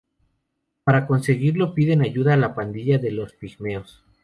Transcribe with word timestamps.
Para 0.83 1.05
conseguirlo 1.05 1.75
piden 1.75 2.01
ayuda 2.01 2.33
a 2.33 2.37
la 2.37 2.55
pandilla 2.55 2.97
de 2.97 3.11
Los 3.11 3.33
Pigmeos. 3.33 4.03